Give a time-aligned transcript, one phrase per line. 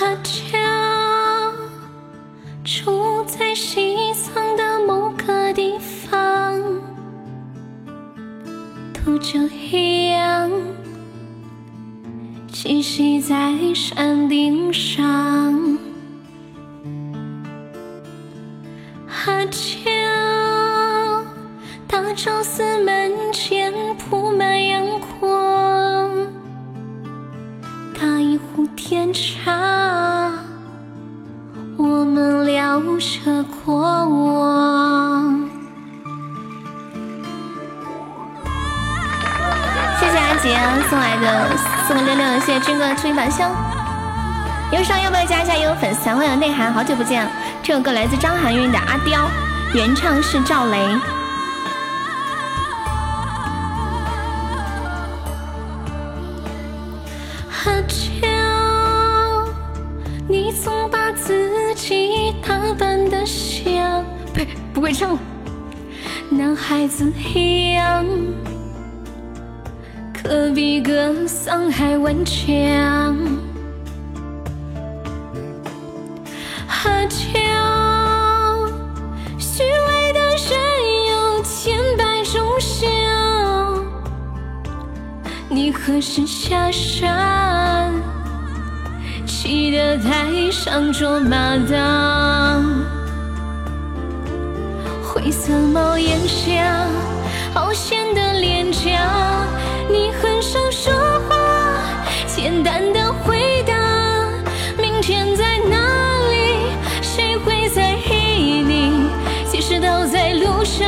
[0.00, 0.58] 阿娇
[2.64, 6.60] 住在西藏的某个地方
[8.92, 10.50] 秃鹫一样
[12.52, 15.78] 栖息在山顶上
[19.06, 21.24] 阿娇
[21.86, 24.84] 大昭寺门前铺满阳
[25.20, 26.10] 光
[27.96, 29.63] 打一壶甜茶
[33.04, 33.76] 这过
[34.06, 35.46] 往。
[40.00, 40.56] 谢谢阿杰
[40.88, 41.54] 送来的
[41.86, 43.50] 四个六六，谢谢军哥的出一把香。
[44.72, 46.16] 右上要不要加一下悠悠粉丝团？
[46.16, 47.28] 欢迎内涵，好久不见。
[47.62, 49.20] 这首歌来自张含韵的《阿刁》，
[49.74, 50.78] 原唱是赵雷。
[57.66, 57.82] 阿
[64.84, 65.18] 会唱，
[66.28, 68.04] 男孩子一样，
[70.12, 72.44] 可比格桑还顽强。
[76.68, 77.16] 阿娇，
[79.38, 80.52] 虚伪的人
[81.08, 82.86] 有千百种相，
[85.48, 87.90] 你何时下山？
[89.26, 92.60] 骑的台上卓玛刀，
[95.14, 96.88] 灰色帽檐下，
[97.54, 99.46] 凹陷的脸颊，
[99.88, 100.92] 你很少说
[101.28, 101.36] 话，
[102.26, 103.72] 简单的回答，
[104.76, 105.76] 明天在哪
[106.32, 106.66] 里？
[107.00, 109.08] 谁会在意你？
[109.48, 110.84] 其实都在路上。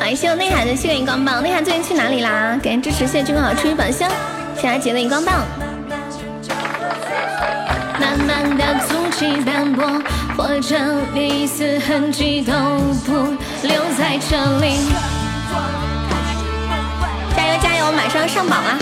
[0.00, 2.56] 哎，谢谢内涵的谢谢荧光棒，内涵最近去哪里啦？
[2.62, 4.08] 感谢支持，谢谢君哥好出一宝箱，
[4.58, 5.36] 谢谢阿杰的荧光棒。
[8.00, 9.86] 慢慢的足迹斑驳，
[10.36, 10.76] 或者
[11.14, 12.52] 连一丝痕迹都
[13.06, 13.12] 不
[13.62, 14.78] 留在这里。
[17.36, 18.76] 加油加油，马上上榜了！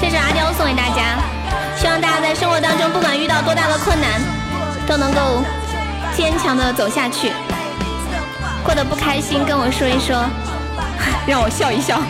[0.00, 1.18] 这是阿刁送给大家，
[1.76, 4.18] 希望大家在生活当中，不管遇到多大的困难，
[4.86, 5.44] 都能够
[6.16, 7.32] 坚强的走下去。
[8.64, 10.24] 过得不开心，跟我说一说，
[11.28, 12.00] 让我笑一笑。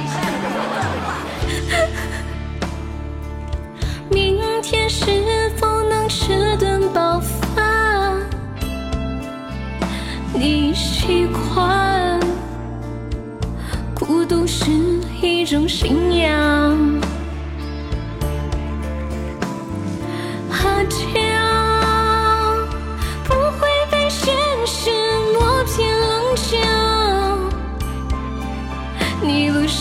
[4.10, 8.16] 明天是否能吃顿饱饭？
[10.32, 12.18] 你习惯
[13.94, 14.70] 孤独是
[15.20, 17.00] 一种信仰。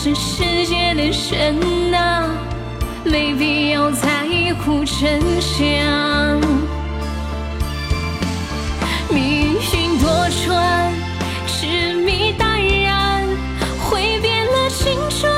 [0.02, 2.26] 是世界的神呐、
[3.04, 4.08] 没必要在
[4.58, 5.60] 乎真相。
[9.10, 10.90] 命运多舛，
[11.46, 13.28] 痴迷淡然，
[13.78, 15.30] 挥别了青春，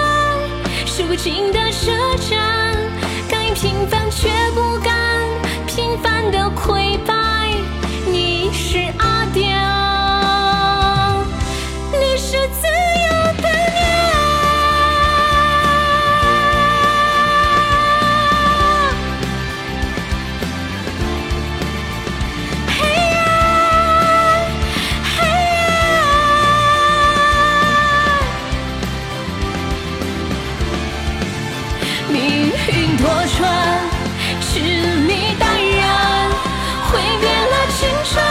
[0.87, 1.91] 数不尽的车
[2.31, 2.73] 站，
[3.29, 4.95] 该平凡却不甘，
[5.67, 6.82] 平凡的亏
[33.03, 33.43] 多舛，
[34.41, 36.31] 痴迷淡然，
[36.89, 38.25] 挥别了青春，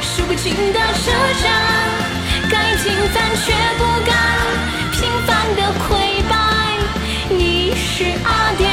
[0.00, 1.10] 数不尽的车
[1.42, 1.50] 站，
[2.48, 4.14] 该平凡却不甘，
[4.92, 5.88] 平凡的溃
[6.28, 6.32] 败，
[7.30, 8.68] 你是阿刁。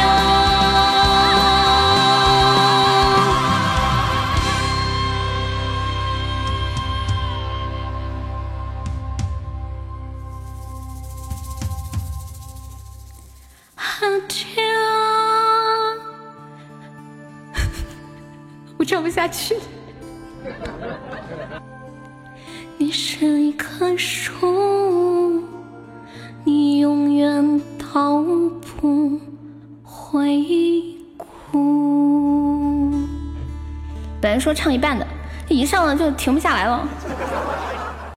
[13.78, 13.84] 阿
[18.88, 19.54] 唱不下去。
[22.78, 25.44] 你是一棵树，
[26.46, 29.20] 你永远都不
[29.84, 30.42] 会
[31.18, 32.94] 枯。
[34.22, 35.06] 本来说唱一半的，
[35.50, 36.88] 一上了就停不下来了。